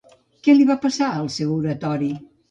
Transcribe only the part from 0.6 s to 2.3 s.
va passar al seu oratori?